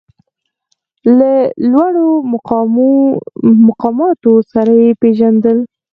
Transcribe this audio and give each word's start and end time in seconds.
له 1.17 1.31
لوړو 1.71 2.07
مقاماتو 3.67 4.33
سره 4.51 4.71
یې 4.81 4.89
پېژندل. 5.01 5.57